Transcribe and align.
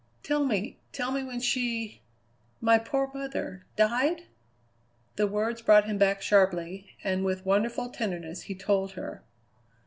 "Tell 0.23 0.43
me, 0.43 0.79
tell 0.91 1.11
me 1.11 1.23
when 1.23 1.39
she, 1.41 2.01
my 2.59 2.79
poor 2.79 3.11
mother, 3.13 3.67
died?" 3.75 4.23
The 5.15 5.27
words 5.27 5.61
brought 5.61 5.85
him 5.85 5.99
back 5.99 6.23
sharply, 6.23 6.87
and 7.03 7.23
with 7.23 7.45
wonderful 7.45 7.89
tenderness 7.91 8.41
he 8.41 8.55
told 8.55 8.93
her. 8.93 9.21